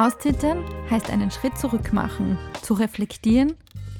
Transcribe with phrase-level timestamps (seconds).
[0.00, 3.52] Auszittern heißt einen Schritt zurück machen, zu reflektieren,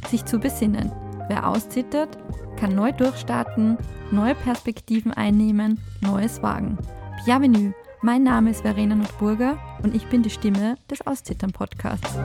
[0.08, 0.90] sich zu besinnen.
[1.28, 2.16] Wer auszittert,
[2.58, 3.76] kann neu durchstarten,
[4.10, 6.78] neue Perspektiven einnehmen, Neues wagen.
[7.26, 12.16] Bienvenue, mein Name ist Verena Nordburger und ich bin die Stimme des Auszittern-Podcasts.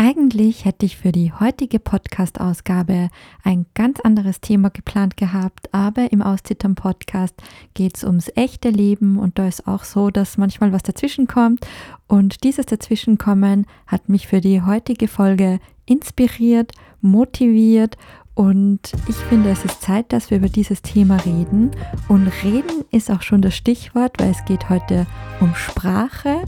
[0.00, 3.08] Eigentlich hätte ich für die heutige Podcast-Ausgabe
[3.42, 7.34] ein ganz anderes Thema geplant gehabt, aber im Auszittern-Podcast
[7.74, 11.66] geht es ums echte Leben und da ist auch so, dass manchmal was dazwischenkommt
[12.06, 17.96] und dieses Dazwischenkommen hat mich für die heutige Folge inspiriert, motiviert
[18.36, 21.72] und ich finde, es ist Zeit, dass wir über dieses Thema reden.
[22.06, 25.08] Und reden ist auch schon das Stichwort, weil es geht heute
[25.40, 26.42] um Sprache,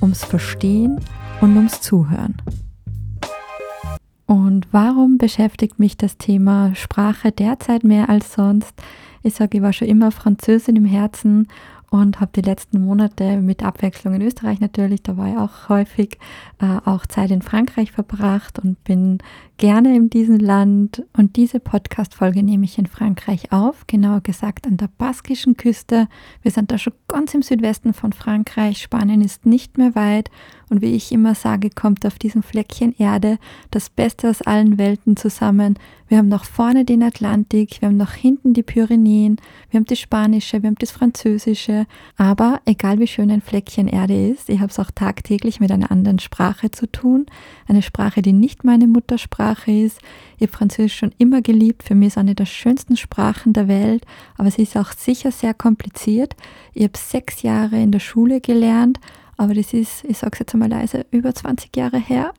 [0.00, 1.00] ums Verstehen
[1.40, 2.36] und ums Zuhören.
[4.32, 8.72] Und warum beschäftigt mich das Thema Sprache derzeit mehr als sonst?
[9.22, 11.48] Ich sage, ich war schon immer Französin im Herzen
[11.92, 16.16] und habe die letzten Monate mit Abwechslung in Österreich natürlich, da war ich auch häufig,
[16.58, 19.18] äh, auch Zeit in Frankreich verbracht und bin
[19.58, 21.04] gerne in diesem Land.
[21.14, 26.08] Und diese Podcast-Folge nehme ich in Frankreich auf, genauer gesagt an der baskischen Küste.
[26.40, 28.78] Wir sind da schon ganz im Südwesten von Frankreich.
[28.78, 30.30] Spanien ist nicht mehr weit.
[30.70, 33.38] Und wie ich immer sage, kommt auf diesem Fleckchen Erde
[33.70, 35.78] das Beste aus allen Welten zusammen.
[36.08, 39.36] Wir haben nach vorne den Atlantik, wir haben nach hinten die Pyrenäen,
[39.70, 41.81] wir haben das Spanische, wir haben das Französische.
[42.16, 45.90] Aber egal wie schön ein Fleckchen Erde ist, ich habe es auch tagtäglich mit einer
[45.90, 47.26] anderen Sprache zu tun.
[47.66, 50.00] Eine Sprache, die nicht meine Muttersprache ist.
[50.36, 51.82] Ich habe Französisch schon immer geliebt.
[51.82, 54.04] Für mich ist eine der schönsten Sprachen der Welt.
[54.36, 56.34] Aber sie ist auch sicher sehr kompliziert.
[56.74, 58.98] Ich habe sechs Jahre in der Schule gelernt.
[59.36, 62.32] Aber das ist, ich sage es jetzt einmal leise, über 20 Jahre her.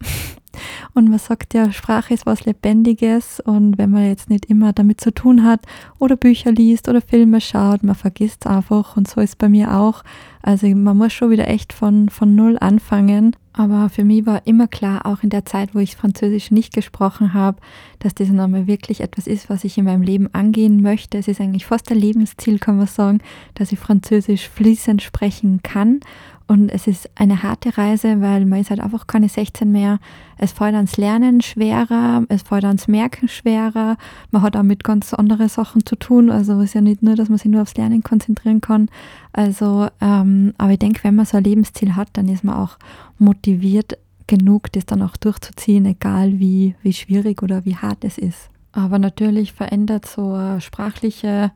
[0.93, 5.01] Und man sagt ja, Sprache ist was Lebendiges und wenn man jetzt nicht immer damit
[5.01, 5.61] zu tun hat
[5.99, 10.03] oder Bücher liest oder Filme schaut, man vergisst einfach und so ist bei mir auch.
[10.41, 13.35] Also man muss schon wieder echt von, von Null anfangen.
[13.55, 17.35] Aber für mich war immer klar, auch in der Zeit, wo ich Französisch nicht gesprochen
[17.35, 17.59] habe,
[17.99, 21.19] dass das nochmal wirklich etwas ist, was ich in meinem Leben angehen möchte.
[21.19, 23.19] Es ist eigentlich fast ein Lebensziel, kann man sagen,
[23.53, 25.99] dass ich Französisch fließend sprechen kann.
[26.47, 29.99] Und es ist eine harte Reise, weil man ist halt einfach keine 16 mehr.
[30.37, 33.97] Es fällt ans Lernen schwerer, es fällt ans Merken schwerer.
[34.31, 36.29] Man hat auch mit ganz anderen Sachen zu tun.
[36.29, 38.89] Also es ist ja nicht nur, dass man sich nur aufs Lernen konzentrieren kann.
[39.31, 42.77] Also, ähm, aber ich denke, wenn man so ein Lebensziel hat, dann ist man auch
[43.17, 48.49] motiviert genug, das dann auch durchzuziehen, egal wie, wie schwierig oder wie hart es ist.
[48.73, 51.51] Aber natürlich verändert so sprachliche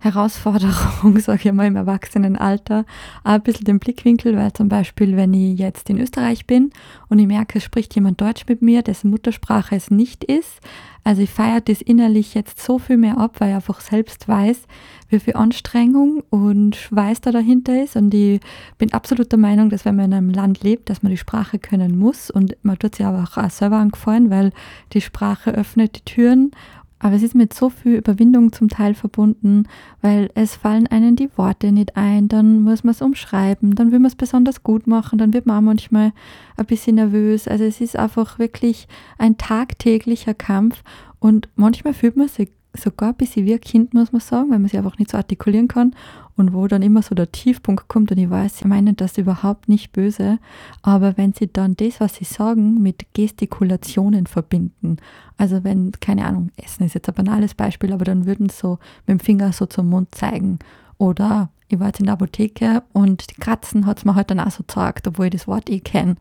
[0.00, 2.84] Herausforderung, sage ich mal, im Erwachsenenalter,
[3.22, 6.70] ein bisschen den Blickwinkel, weil zum Beispiel, wenn ich jetzt in Österreich bin
[7.08, 10.60] und ich merke, es spricht jemand Deutsch mit mir, dessen Muttersprache es nicht ist,
[11.02, 14.62] also ich feiere das innerlich jetzt so viel mehr ab, weil ich einfach selbst weiß,
[15.08, 17.96] wie viel Anstrengung und Schweiß da dahinter ist.
[17.96, 18.40] Und ich
[18.76, 21.58] bin absolut der Meinung, dass wenn man in einem Land lebt, dass man die Sprache
[21.58, 22.30] können muss.
[22.30, 24.52] Und man tut sich aber auch selber angefallen, weil
[24.92, 26.52] die Sprache öffnet die Türen
[27.00, 29.64] aber es ist mit so viel Überwindung zum Teil verbunden,
[30.02, 33.98] weil es fallen einem die Worte nicht ein, dann muss man es umschreiben, dann will
[33.98, 36.12] man es besonders gut machen, dann wird man auch manchmal
[36.56, 37.48] ein bisschen nervös.
[37.48, 38.86] Also es ist einfach wirklich
[39.18, 40.82] ein tagtäglicher Kampf
[41.18, 44.58] und manchmal fühlt man sich sogar ein bisschen wie ein Kind, muss man sagen, weil
[44.58, 45.94] man sich einfach nicht so artikulieren kann
[46.36, 49.68] und wo dann immer so der Tiefpunkt kommt und ich weiß, sie meinen das überhaupt
[49.68, 50.38] nicht böse,
[50.82, 54.98] aber wenn sie dann das, was sie sagen, mit Gestikulationen verbinden,
[55.36, 58.78] also wenn, keine Ahnung, Essen ist jetzt ein banales Beispiel, aber dann würden sie so
[59.06, 60.58] mit dem Finger so zum Mund zeigen
[60.98, 64.40] oder ich war jetzt in der Apotheke und die Kratzen hat es mir halt dann
[64.40, 66.16] auch so gesagt, obwohl ich das Wort eh kenne.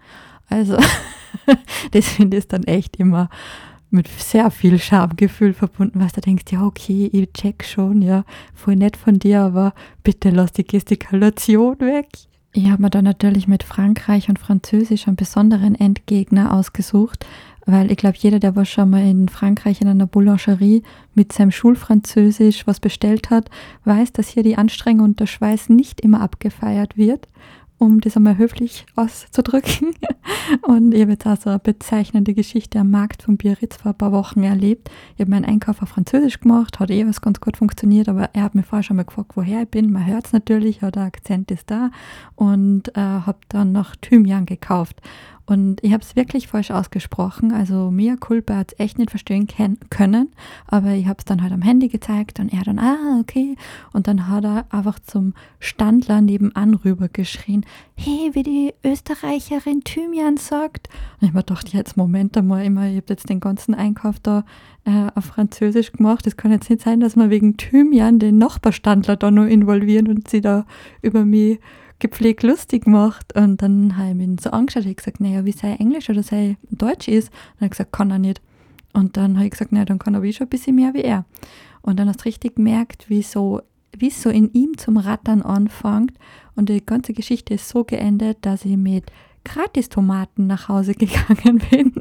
[0.48, 0.78] Also
[1.92, 3.30] das finde ich dann echt immer
[3.92, 8.24] mit sehr viel Schamgefühl verbunden, weil du denkst, ja, okay, ich check schon, ja,
[8.54, 9.74] voll nett von dir, aber
[10.04, 12.08] bitte lass die Gestikulation weg.
[12.52, 17.26] Ich habe mir dann natürlich mit Frankreich und Französisch einen besonderen Endgegner ausgesucht,
[17.66, 20.82] weil ich glaube, jeder, der was schon mal in Frankreich in einer Boulangerie
[21.14, 23.52] mit seinem Schulfranzösisch was bestellt hat,
[23.86, 27.28] weiß, dass hier die Anstrengung und der Schweiß nicht immer abgefeiert wird
[27.80, 29.96] um das einmal höflich auszudrücken.
[30.62, 33.98] Und ich habe jetzt auch so eine bezeichnende Geschichte am Markt von Biarritz vor ein
[33.98, 34.92] paar Wochen erlebt.
[35.16, 38.44] Ich habe meinen Einkauf auf Französisch gemacht, hat eh was ganz gut funktioniert, aber er
[38.44, 39.92] hat mir vorher schon mal gefragt, woher ich bin.
[39.92, 41.90] Man hört es natürlich, ja, der Akzent ist da.
[42.36, 45.02] Und äh, habe dann noch Thymian gekauft.
[45.50, 47.52] Und ich habe es wirklich falsch ausgesprochen.
[47.52, 49.48] Also Mia Culpa hat es echt nicht verstehen
[49.90, 50.30] können.
[50.68, 53.56] Aber ich habe es dann halt am Handy gezeigt und er dann, ah, okay.
[53.92, 57.66] Und dann hat er einfach zum Standler nebenan rüber geschrien,
[57.96, 60.88] hey, wie die Österreicherin Thymian sagt.
[61.20, 64.46] Und ich mir gedacht, jetzt Moment einmal, ich habe jetzt den ganzen Einkauf da
[64.86, 66.28] äh, auf Französisch gemacht.
[66.28, 70.28] Es kann jetzt nicht sein, dass wir wegen Thymian den Nachbarstandler da noch involvieren und
[70.28, 70.68] sie da
[71.02, 71.60] über mich
[72.00, 73.36] gepflegt lustig gemacht.
[73.36, 76.58] Und dann habe ich ihn so angeschaut, ich gesagt, naja, wie sei Englisch oder sei
[76.70, 77.30] Deutsch ist.
[77.30, 78.42] Und er hat gesagt, kann er nicht.
[78.94, 81.04] Und dann habe ich gesagt, naja, dann kann er wie schon ein bisschen mehr wie
[81.04, 81.26] er.
[81.82, 83.62] Und dann hast du richtig gemerkt, wie so
[83.98, 86.14] wie so in ihm zum Rattern anfängt.
[86.56, 89.06] Und die ganze Geschichte ist so geendet, dass ich mit
[89.44, 91.94] Gratis-Tomaten nach Hause gegangen bin.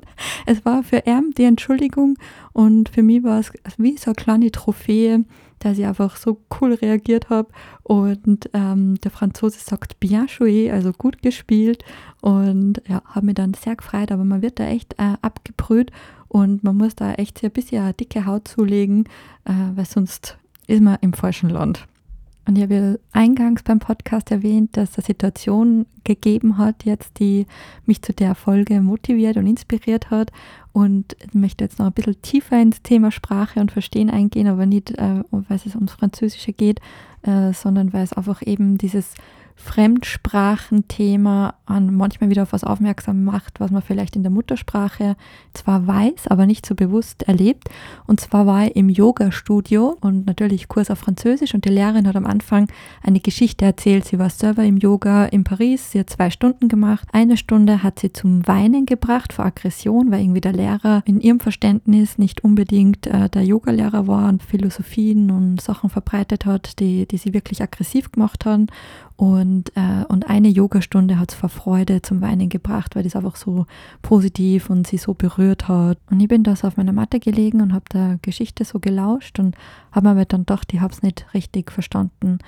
[0.47, 2.17] Es war für ihn die Entschuldigung
[2.53, 5.25] und für mich war es wie so eine kleine Trophäe,
[5.59, 7.49] dass ich einfach so cool reagiert habe.
[7.83, 11.85] Und ähm, der Franzose sagt bien joué, also gut gespielt.
[12.21, 15.91] Und ja, habe mich dann sehr gefreut, aber man wird da echt äh, abgebrüht
[16.29, 19.05] und man muss da echt ein bisschen eine dicke Haut zulegen,
[19.45, 20.37] äh, weil sonst
[20.67, 21.87] ist man im falschen Land.
[22.49, 27.47] Und ich habe eingangs beim Podcast erwähnt, dass es Situation gegeben hat jetzt, die
[27.85, 30.33] mich zu der Folge motiviert und inspiriert hat.
[30.73, 34.65] Und ich möchte jetzt noch ein bisschen tiefer ins Thema Sprache und Verstehen eingehen, aber
[34.65, 36.81] nicht, äh, weil es ums Französische geht,
[37.21, 39.13] äh, sondern weil es einfach eben dieses
[39.59, 45.17] Fremdsprachenthema an manchmal wieder auf was aufmerksam macht, was man vielleicht in der Muttersprache
[45.53, 47.69] zwar weiß, aber nicht so bewusst erlebt.
[48.07, 52.17] Und zwar war ich im Yoga-Studio und natürlich Kurs auf Französisch und die Lehrerin hat
[52.17, 52.69] am Anfang
[53.03, 54.05] eine Geschichte erzählt.
[54.05, 57.09] Sie war selber im Yoga in Paris, sie hat zwei Stunden gemacht.
[57.13, 61.41] Eine Stunde hat sie zum Weinen gebracht vor Aggression, weil irgendwie der Lehrer in ihrem
[61.41, 67.19] Verständnis nicht unbedingt äh, der Yogalehrer war und Philosophien und Sachen verbreitet hat, die, die
[67.19, 68.69] sie wirklich aggressiv gemacht haben.
[69.19, 73.35] Und, äh, und eine Yogastunde hat es vor Freude zum Weinen gebracht, weil das einfach
[73.35, 73.67] so
[74.01, 75.99] positiv und sie so berührt hat.
[76.09, 79.41] Und ich bin da so auf meiner Matte gelegen und habe der Geschichte so gelauscht
[79.41, 79.57] und
[79.91, 82.39] habe mir aber dann gedacht, ich habe es nicht richtig verstanden.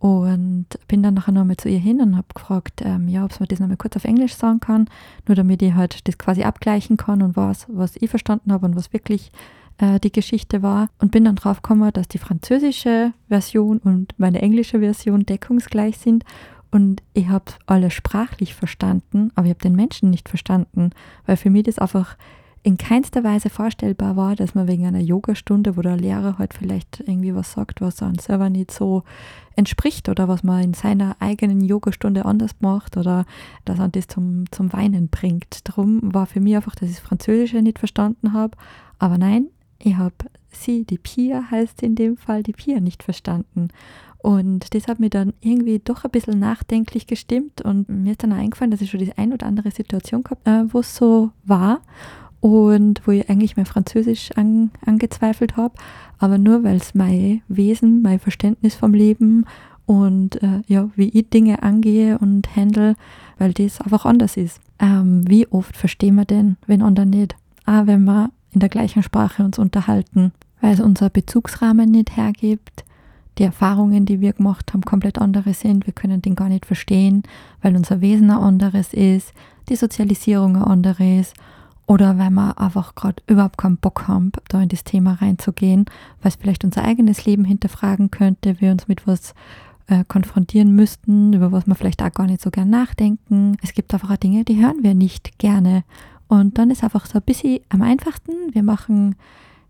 [0.00, 3.42] Und bin dann nachher nochmal zu ihr hin und habe gefragt, ähm, ja, ob sie
[3.42, 4.86] mir das nochmal kurz auf Englisch sagen kann,
[5.26, 8.76] nur damit ich halt das quasi abgleichen kann und was, was ich verstanden habe und
[8.76, 9.32] was wirklich
[9.78, 14.42] äh, die Geschichte war und bin dann drauf gekommen, dass die französische Version und meine
[14.42, 16.24] englische Version deckungsgleich sind
[16.70, 20.90] und ich habe alles sprachlich verstanden, aber ich habe den Menschen nicht verstanden,
[21.26, 22.16] weil für mich das einfach
[22.62, 27.00] in keinster Weise vorstellbar war, dass man wegen einer Yogastunde, wo der Lehrer halt vielleicht
[27.00, 29.04] irgendwie was sagt, was einem selber nicht so
[29.56, 33.24] entspricht oder was man in seiner eigenen Yogastunde anders macht oder
[33.64, 35.66] dass man das zum, zum Weinen bringt.
[35.68, 38.56] Darum war für mich einfach, dass ich das Französische nicht verstanden habe.
[38.98, 39.46] Aber nein,
[39.82, 40.14] ich habe
[40.50, 43.68] sie, die Pia heißt in dem Fall, die Pia nicht verstanden.
[44.18, 48.32] Und das hat mir dann irgendwie doch ein bisschen nachdenklich gestimmt und mir ist dann
[48.32, 51.80] eingefallen, dass ich schon die ein oder andere Situation gehabt äh, wo es so war
[52.40, 55.74] und wo ich eigentlich mein Französisch an, angezweifelt habe,
[56.18, 59.44] aber nur weil es mein Wesen, mein Verständnis vom Leben
[59.86, 62.96] und äh, ja, wie ich Dinge angehe und handle,
[63.38, 64.60] weil das einfach anders ist.
[64.80, 67.36] Ähm, wie oft verstehen wir denn, wenn andere nicht?
[67.66, 72.84] Auch wenn wir in der gleichen Sprache uns unterhalten, weil es unser Bezugsrahmen nicht hergibt.
[73.38, 75.86] Die Erfahrungen, die wir gemacht haben, komplett andere sind.
[75.86, 77.22] Wir können den gar nicht verstehen,
[77.62, 79.32] weil unser Wesen ein anderes ist,
[79.68, 81.34] die Sozialisierung ein andere ist
[81.86, 85.86] oder weil wir einfach gerade überhaupt keinen Bock haben, da in das Thema reinzugehen,
[86.20, 89.34] weil es vielleicht unser eigenes Leben hinterfragen könnte, wir uns mit was
[89.86, 93.56] äh, konfrontieren müssten, über was wir vielleicht auch gar nicht so gern nachdenken.
[93.62, 95.82] Es gibt einfach Dinge, die hören wir nicht gerne
[96.28, 98.32] und dann ist einfach so ein bisschen am einfachsten.
[98.52, 99.16] Wir machen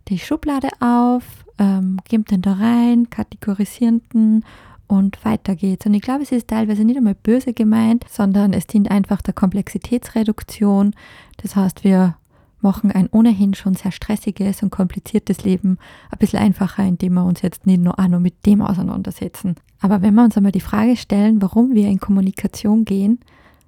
[0.08, 1.24] die Schublade auf,
[1.58, 4.44] ähm, geben den da rein, kategorisieren den
[4.88, 5.86] und weiter geht's.
[5.86, 9.34] Und ich glaube, es ist teilweise nicht einmal böse gemeint, sondern es dient einfach der
[9.34, 10.94] Komplexitätsreduktion.
[11.36, 12.16] Das heißt, wir
[12.60, 15.78] machen ein ohnehin schon sehr stressiges und kompliziertes Leben
[16.10, 19.54] ein bisschen einfacher, indem wir uns jetzt nicht nur auch nur mit dem auseinandersetzen.
[19.80, 23.20] Aber wenn wir uns einmal die Frage stellen, warum wir in Kommunikation gehen,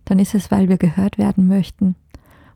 [0.06, 1.94] dann ist es, weil wir gehört werden möchten.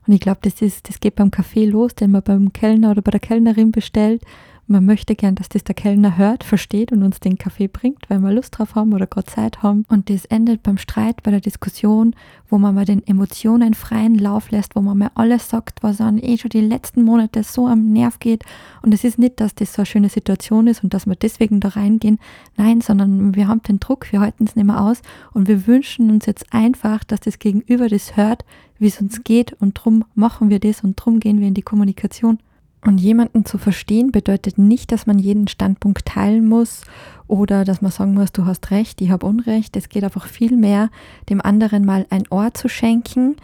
[0.07, 3.11] Und ich glaube, das, das geht beim Kaffee los, den man beim Kellner oder bei
[3.11, 4.21] der Kellnerin bestellt
[4.67, 8.19] man möchte gern, dass das der Kellner hört, versteht und uns den Kaffee bringt, weil
[8.19, 9.85] wir Lust drauf haben oder gerade Zeit haben.
[9.89, 12.15] Und das endet beim Streit, bei der Diskussion,
[12.49, 16.17] wo man mal den Emotionen freien Lauf lässt, wo man mal alles sagt, was an
[16.17, 18.43] eh schon die letzten Monate so am Nerv geht.
[18.81, 21.59] Und es ist nicht, dass das so eine schöne Situation ist und dass wir deswegen
[21.59, 22.19] da reingehen.
[22.57, 25.01] Nein, sondern wir haben den Druck, wir halten es nicht mehr aus
[25.33, 28.45] und wir wünschen uns jetzt einfach, dass das Gegenüber das hört,
[28.79, 31.61] wie es uns geht und drum machen wir das und drum gehen wir in die
[31.61, 32.39] Kommunikation.
[32.85, 36.81] Und jemanden zu verstehen bedeutet nicht, dass man jeden Standpunkt teilen muss
[37.27, 39.75] oder dass man sagen muss, du hast recht, ich habe Unrecht.
[39.75, 40.89] Es geht einfach viel mehr,
[41.29, 43.37] dem anderen mal ein Ohr zu schenken,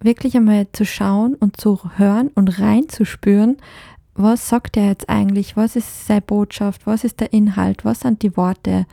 [0.00, 3.58] wirklich einmal zu schauen und zu hören und reinzuspüren,
[4.14, 8.22] was sagt er jetzt eigentlich, was ist seine Botschaft, was ist der Inhalt, was sind
[8.22, 8.84] die Worte.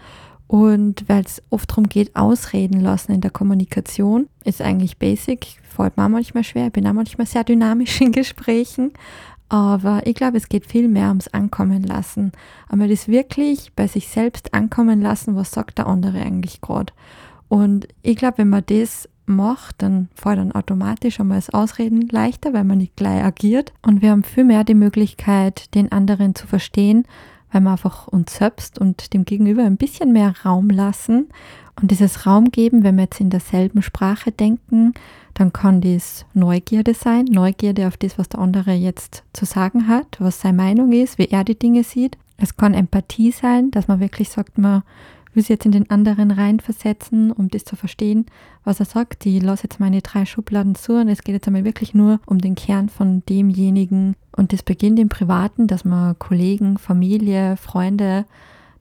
[0.45, 5.97] Und weil es oft darum geht, ausreden lassen in der Kommunikation, ist eigentlich basic, fällt
[5.97, 8.91] mir manchmal schwer, ich bin auch manchmal sehr dynamisch in Gesprächen,
[9.49, 12.31] aber ich glaube, es geht viel mehr ums Ankommen lassen.
[12.67, 16.93] Einmal das wirklich bei sich selbst ankommen lassen, was sagt der andere eigentlich gerade.
[17.47, 22.53] Und ich glaube, wenn man das macht, dann fällt dann automatisch einmal das Ausreden leichter,
[22.53, 23.73] weil man nicht gleich agiert.
[23.81, 27.05] Und wir haben viel mehr die Möglichkeit, den anderen zu verstehen,
[27.51, 31.29] weil wir einfach uns selbst und dem Gegenüber ein bisschen mehr Raum lassen.
[31.81, 34.93] Und dieses Raum geben, wenn wir jetzt in derselben Sprache denken,
[35.33, 40.15] dann kann dies Neugierde sein, Neugierde auf das, was der andere jetzt zu sagen hat,
[40.19, 42.17] was seine Meinung ist, wie er die Dinge sieht.
[42.37, 44.83] Es kann Empathie sein, dass man wirklich sagt, man
[45.33, 48.25] will sich jetzt in den anderen reinversetzen, um das zu verstehen,
[48.63, 49.25] was er sagt.
[49.25, 52.39] Ich lasse jetzt meine drei Schubladen zu und es geht jetzt einmal wirklich nur um
[52.39, 54.15] den Kern von demjenigen.
[54.35, 58.25] Und das beginnt im Privaten, dass man Kollegen, Familie, Freunde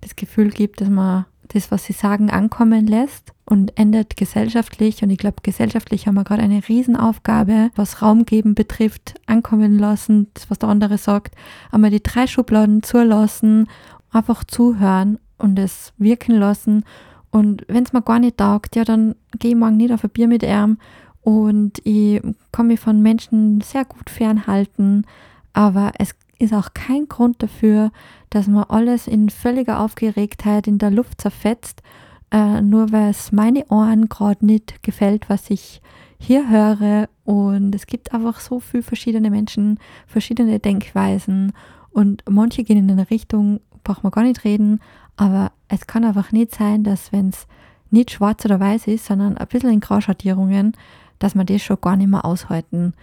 [0.00, 5.02] das Gefühl gibt, dass man das, was sie sagen, ankommen lässt und endet gesellschaftlich.
[5.02, 10.28] Und ich glaube, gesellschaftlich haben wir gerade eine Riesenaufgabe, was Raum geben betrifft, ankommen lassen,
[10.34, 11.34] das, was der andere sagt,
[11.70, 13.68] einmal die drei Schubladen zulassen,
[14.10, 16.84] einfach zuhören und es wirken lassen.
[17.30, 20.10] Und wenn es mir gar nicht taugt, ja, dann gehe ich morgen nicht auf ein
[20.10, 20.78] Bier mit ihm
[21.22, 22.20] und ich
[22.52, 25.06] kann mich von Menschen sehr gut fernhalten.
[25.52, 27.90] Aber es ist auch kein Grund dafür,
[28.30, 31.82] dass man alles in völliger Aufgeregtheit in der Luft zerfetzt,
[32.30, 35.80] äh, nur weil es meine Ohren gerade nicht gefällt, was ich
[36.18, 37.08] hier höre.
[37.24, 41.52] Und es gibt einfach so viele verschiedene Menschen, verschiedene Denkweisen.
[41.90, 44.80] Und manche gehen in eine Richtung, braucht man gar nicht reden,
[45.16, 47.46] aber es kann einfach nicht sein, dass wenn es
[47.90, 50.72] nicht schwarz oder weiß ist, sondern ein bisschen in Grauschattierungen,
[51.18, 52.94] dass man das schon gar nicht mehr aushalten.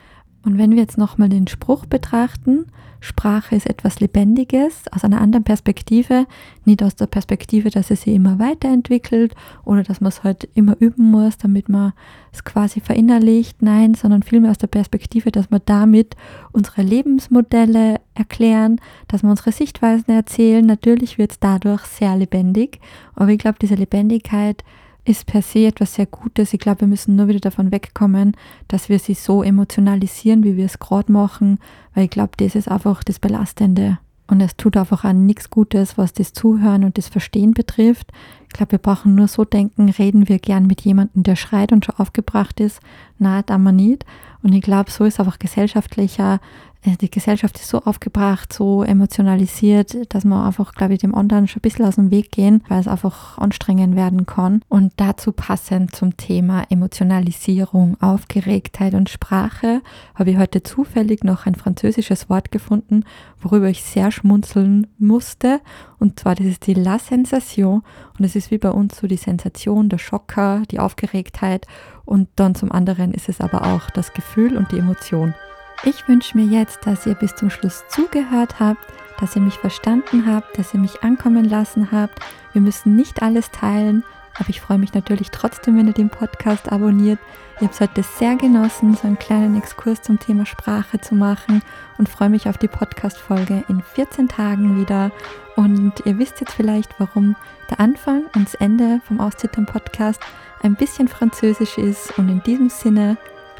[0.43, 2.65] Und wenn wir jetzt nochmal den Spruch betrachten,
[3.03, 6.27] Sprache ist etwas Lebendiges aus einer anderen Perspektive,
[6.65, 9.33] nicht aus der Perspektive, dass es sich immer weiterentwickelt
[9.65, 11.93] oder dass man es halt immer üben muss, damit man
[12.31, 16.15] es quasi verinnerlicht, nein, sondern vielmehr aus der Perspektive, dass wir damit
[16.51, 20.63] unsere Lebensmodelle erklären, dass wir unsere Sichtweisen erzählen.
[20.63, 22.79] Natürlich wird es dadurch sehr lebendig,
[23.15, 24.63] aber ich glaube, diese Lebendigkeit
[25.03, 26.53] ist per se etwas sehr Gutes.
[26.53, 28.35] Ich glaube, wir müssen nur wieder davon wegkommen,
[28.67, 31.59] dass wir sie so emotionalisieren, wie wir es gerade machen,
[31.93, 33.97] weil ich glaube, das ist einfach das Belastende.
[34.27, 38.11] Und es tut einfach auch nichts Gutes, was das Zuhören und das Verstehen betrifft.
[38.51, 41.85] Ich glaube, wir brauchen nur so denken, reden wir gern mit jemandem, der schreit und
[41.85, 42.81] schon aufgebracht ist.
[43.17, 44.05] Nein, da man nicht.
[44.43, 46.41] Und ich glaube, so ist einfach gesellschaftlicher
[46.83, 51.47] äh, die Gesellschaft ist so aufgebracht, so emotionalisiert, dass man einfach, glaube ich, dem anderen
[51.47, 54.61] schon ein bisschen aus dem Weg gehen, weil es einfach anstrengend werden kann.
[54.67, 59.81] Und dazu passend zum Thema Emotionalisierung, Aufgeregtheit und Sprache
[60.15, 63.05] habe ich heute zufällig noch ein französisches Wort gefunden,
[63.39, 65.61] worüber ich sehr schmunzeln musste.
[65.99, 67.83] Und zwar, das ist die La Sensation.
[68.17, 71.67] Und es ist wie bei uns so die Sensation, der Schocker, die Aufgeregtheit.
[72.05, 75.35] Und dann zum anderen ist es aber auch das Gefühl und die Emotion.
[75.83, 78.83] Ich wünsche mir jetzt, dass ihr bis zum Schluss zugehört habt,
[79.19, 82.19] dass ihr mich verstanden habt, dass ihr mich ankommen lassen habt.
[82.53, 84.03] Wir müssen nicht alles teilen,
[84.37, 87.19] aber ich freue mich natürlich trotzdem, wenn ihr den Podcast abonniert.
[87.55, 91.61] Ich habe es heute sehr genossen, so einen kleinen Exkurs zum Thema Sprache zu machen
[91.97, 95.11] und freue mich auf die Podcast-Folge in 14 Tagen wieder.
[95.55, 97.35] Und ihr wisst jetzt vielleicht, warum
[97.69, 100.21] der Anfang und das Ende vom Auszittern-Podcast
[100.63, 102.17] ein bisschen französisch ist.
[102.17, 103.17] Und in diesem Sinne,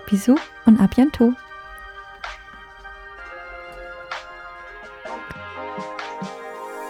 [0.10, 1.36] bisous und à bientôt!